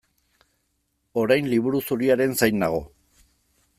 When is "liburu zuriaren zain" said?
1.51-2.59